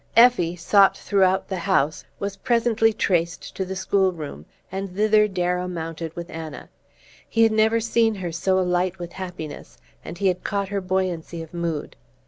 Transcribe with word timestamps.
Effie, 0.15 0.55
sought 0.55 0.97
throughout 0.97 1.47
the 1.47 1.59
house, 1.69 2.03
was 2.17 2.35
presently 2.37 2.91
traced 2.91 3.55
to 3.55 3.63
the 3.63 3.75
school 3.75 4.11
room, 4.11 4.47
and 4.71 4.95
thither 4.95 5.27
Darrow 5.27 5.67
mounted 5.67 6.15
with 6.15 6.27
Anna. 6.31 6.69
He 7.29 7.43
had 7.43 7.51
never 7.51 7.79
seen 7.79 8.15
her 8.15 8.31
so 8.31 8.57
alight 8.57 8.97
with 8.97 9.13
happiness, 9.13 9.77
and 10.03 10.17
he 10.17 10.25
had 10.27 10.43
caught 10.43 10.69
her 10.69 10.81
buoyancy 10.81 11.43
of 11.43 11.53
mood. 11.53 11.95